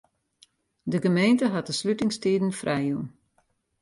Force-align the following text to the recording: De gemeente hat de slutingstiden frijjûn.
De 0.83 1.01
gemeente 1.03 1.45
hat 1.55 1.65
de 1.67 1.71
slutingstiden 1.79 2.49
frijjûn. 2.61 3.07